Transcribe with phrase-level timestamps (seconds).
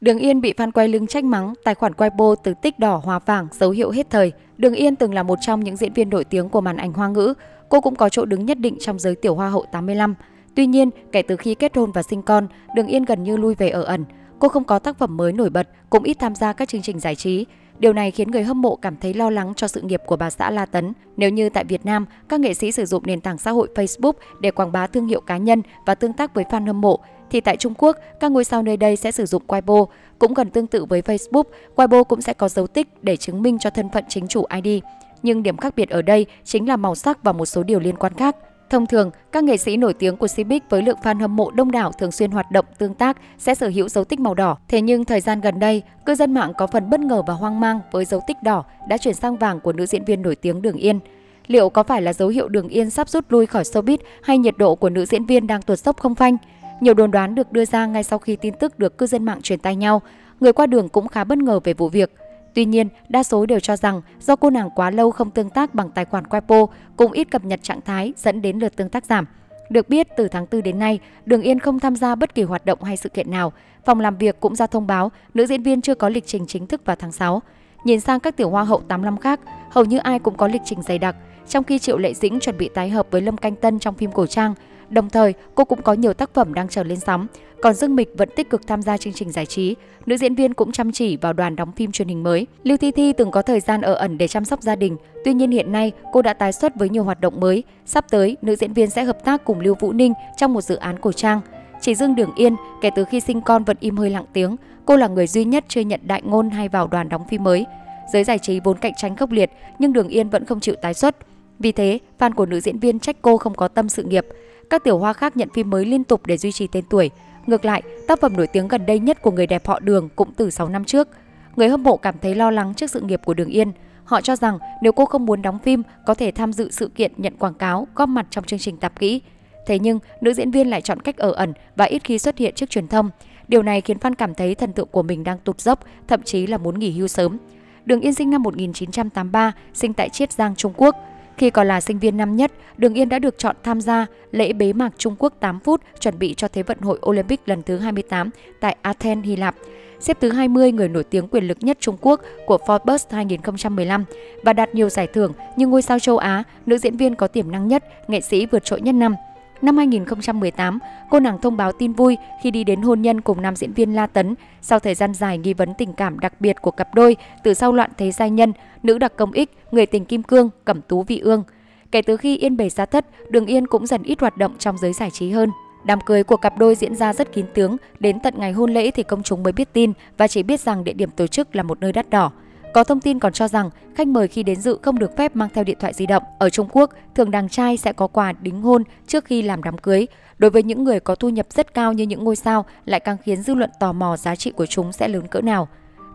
[0.00, 3.18] Đường Yên bị fan quay lưng trách mắng, tài khoản Weibo từ tích đỏ hóa
[3.18, 4.32] vàng, dấu hiệu hết thời.
[4.56, 7.08] Đường Yên từng là một trong những diễn viên nổi tiếng của màn ảnh hoa
[7.08, 7.34] ngữ,
[7.68, 10.14] cô cũng có chỗ đứng nhất định trong giới tiểu hoa hậu 85.
[10.54, 13.54] Tuy nhiên, kể từ khi kết hôn và sinh con, Đường Yên gần như lui
[13.54, 14.04] về ở ẩn.
[14.38, 17.00] Cô không có tác phẩm mới nổi bật, cũng ít tham gia các chương trình
[17.00, 17.46] giải trí.
[17.78, 20.30] Điều này khiến người hâm mộ cảm thấy lo lắng cho sự nghiệp của bà
[20.30, 20.92] xã La Tấn.
[21.16, 24.12] Nếu như tại Việt Nam, các nghệ sĩ sử dụng nền tảng xã hội Facebook
[24.40, 26.98] để quảng bá thương hiệu cá nhân và tương tác với fan hâm mộ,
[27.30, 29.86] thì tại Trung Quốc, các ngôi sao nơi đây sẽ sử dụng Weibo.
[30.18, 31.44] Cũng gần tương tự với Facebook,
[31.76, 34.82] Weibo cũng sẽ có dấu tích để chứng minh cho thân phận chính chủ ID.
[35.22, 37.96] Nhưng điểm khác biệt ở đây chính là màu sắc và một số điều liên
[37.96, 38.36] quan khác.
[38.70, 41.70] Thông thường, các nghệ sĩ nổi tiếng của Cbiz với lượng fan hâm mộ đông
[41.70, 44.58] đảo thường xuyên hoạt động tương tác sẽ sở hữu dấu tích màu đỏ.
[44.68, 47.60] Thế nhưng thời gian gần đây, cư dân mạng có phần bất ngờ và hoang
[47.60, 50.62] mang với dấu tích đỏ đã chuyển sang vàng của nữ diễn viên nổi tiếng
[50.62, 51.00] Đường Yên.
[51.46, 54.58] Liệu có phải là dấu hiệu Đường Yên sắp rút lui khỏi showbiz hay nhiệt
[54.58, 56.36] độ của nữ diễn viên đang tuột dốc không phanh?
[56.80, 59.42] Nhiều đồn đoán được đưa ra ngay sau khi tin tức được cư dân mạng
[59.42, 60.02] truyền tay nhau.
[60.40, 62.12] Người qua đường cũng khá bất ngờ về vụ việc.
[62.58, 65.74] Tuy nhiên, đa số đều cho rằng do cô nàng quá lâu không tương tác
[65.74, 69.04] bằng tài khoản Weibo cũng ít cập nhật trạng thái dẫn đến lượt tương tác
[69.04, 69.26] giảm.
[69.70, 72.66] Được biết, từ tháng 4 đến nay, Đường Yên không tham gia bất kỳ hoạt
[72.66, 73.52] động hay sự kiện nào.
[73.84, 76.66] Phòng làm việc cũng ra thông báo nữ diễn viên chưa có lịch trình chính
[76.66, 77.42] thức vào tháng 6.
[77.84, 80.82] Nhìn sang các tiểu hoa hậu 85 khác, hầu như ai cũng có lịch trình
[80.82, 81.16] dày đặc.
[81.48, 84.12] Trong khi Triệu Lệ Dĩnh chuẩn bị tái hợp với Lâm Canh Tân trong phim
[84.12, 84.54] cổ trang,
[84.90, 87.26] Đồng thời, cô cũng có nhiều tác phẩm đang trở lên sóng.
[87.62, 89.76] Còn Dương Mịch vẫn tích cực tham gia chương trình giải trí.
[90.06, 92.46] Nữ diễn viên cũng chăm chỉ vào đoàn đóng phim truyền hình mới.
[92.64, 94.96] Lưu Thi Thi từng có thời gian ở ẩn để chăm sóc gia đình.
[95.24, 97.62] Tuy nhiên hiện nay, cô đã tái xuất với nhiều hoạt động mới.
[97.86, 100.76] Sắp tới, nữ diễn viên sẽ hợp tác cùng Lưu Vũ Ninh trong một dự
[100.76, 101.40] án cổ trang.
[101.80, 104.96] Chỉ Dương Đường Yên, kể từ khi sinh con vẫn im hơi lặng tiếng, cô
[104.96, 107.66] là người duy nhất chưa nhận đại ngôn hay vào đoàn đóng phim mới.
[108.12, 110.94] Giới giải trí vốn cạnh tranh khốc liệt, nhưng Đường Yên vẫn không chịu tái
[110.94, 111.16] xuất.
[111.58, 114.26] Vì thế, fan của nữ diễn viên trách cô không có tâm sự nghiệp.
[114.70, 117.10] Các tiểu hoa khác nhận phim mới liên tục để duy trì tên tuổi.
[117.46, 120.32] Ngược lại, tác phẩm nổi tiếng gần đây nhất của người đẹp họ Đường cũng
[120.36, 121.08] từ 6 năm trước.
[121.56, 123.72] Người hâm mộ cảm thấy lo lắng trước sự nghiệp của Đường Yên.
[124.04, 127.12] Họ cho rằng nếu cô không muốn đóng phim, có thể tham dự sự kiện
[127.16, 129.20] nhận quảng cáo, góp mặt trong chương trình tạp kỹ.
[129.66, 132.54] Thế nhưng, nữ diễn viên lại chọn cách ở ẩn và ít khi xuất hiện
[132.54, 133.10] trước truyền thông.
[133.48, 136.46] Điều này khiến fan cảm thấy thần tượng của mình đang tụt dốc, thậm chí
[136.46, 137.38] là muốn nghỉ hưu sớm.
[137.84, 140.96] Đường Yên sinh năm 1983, sinh tại Chiết Giang, Trung Quốc.
[141.38, 144.52] Khi còn là sinh viên năm nhất, Đường Yên đã được chọn tham gia lễ
[144.52, 147.78] bế mạc Trung Quốc 8 phút chuẩn bị cho Thế vận hội Olympic lần thứ
[147.78, 149.54] 28 tại Athens, Hy Lạp.
[150.00, 154.04] Xếp thứ 20 người nổi tiếng quyền lực nhất Trung Quốc của Forbes 2015
[154.42, 157.50] và đạt nhiều giải thưởng như ngôi sao châu Á, nữ diễn viên có tiềm
[157.50, 159.14] năng nhất, nghệ sĩ vượt trội nhất năm.
[159.62, 160.78] Năm 2018,
[161.10, 163.94] cô nàng thông báo tin vui khi đi đến hôn nhân cùng nam diễn viên
[163.94, 167.16] La Tấn sau thời gian dài nghi vấn tình cảm đặc biệt của cặp đôi
[167.44, 168.52] từ sau loạn thế giai nhân,
[168.82, 171.44] nữ đặc công ích, người tình kim cương, cẩm tú vị ương.
[171.92, 174.78] Kể từ khi Yên bề ra thất, Đường Yên cũng dần ít hoạt động trong
[174.78, 175.50] giới giải trí hơn.
[175.84, 178.90] Đám cưới của cặp đôi diễn ra rất kín tướng, đến tận ngày hôn lễ
[178.90, 181.62] thì công chúng mới biết tin và chỉ biết rằng địa điểm tổ chức là
[181.62, 182.30] một nơi đắt đỏ.
[182.72, 185.48] Có thông tin còn cho rằng khách mời khi đến dự không được phép mang
[185.54, 186.22] theo điện thoại di động.
[186.38, 189.78] Ở Trung Quốc, thường đàn trai sẽ có quà đính hôn trước khi làm đám
[189.78, 190.06] cưới.
[190.38, 193.16] Đối với những người có thu nhập rất cao như những ngôi sao, lại càng
[193.22, 195.68] khiến dư luận tò mò giá trị của chúng sẽ lớn cỡ nào.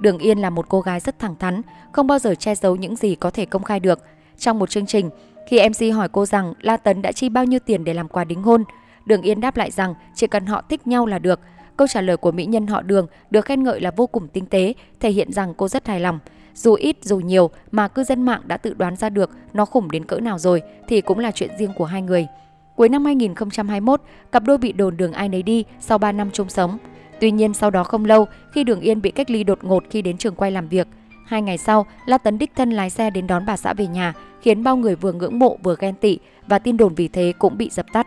[0.00, 1.62] Đường Yên là một cô gái rất thẳng thắn,
[1.92, 3.98] không bao giờ che giấu những gì có thể công khai được.
[4.38, 5.10] Trong một chương trình,
[5.48, 8.24] khi MC hỏi cô rằng La Tấn đã chi bao nhiêu tiền để làm quà
[8.24, 8.64] đính hôn,
[9.06, 11.40] Đường Yên đáp lại rằng chỉ cần họ thích nhau là được.
[11.76, 14.46] Câu trả lời của mỹ nhân họ Đường được khen ngợi là vô cùng tinh
[14.46, 16.18] tế, thể hiện rằng cô rất hài lòng.
[16.54, 19.90] Dù ít dù nhiều mà cư dân mạng đã tự đoán ra được nó khủng
[19.90, 22.26] đến cỡ nào rồi thì cũng là chuyện riêng của hai người.
[22.76, 24.02] Cuối năm 2021,
[24.32, 26.78] cặp đôi bị đồn đường ai nấy đi sau 3 năm chung sống.
[27.20, 30.02] Tuy nhiên sau đó không lâu, khi Đường Yên bị cách ly đột ngột khi
[30.02, 30.88] đến trường quay làm việc,
[31.26, 34.14] hai ngày sau, La Tấn đích thân lái xe đến đón bà xã về nhà,
[34.42, 37.58] khiến bao người vừa ngưỡng mộ vừa ghen tị và tin đồn vì thế cũng
[37.58, 38.06] bị dập tắt.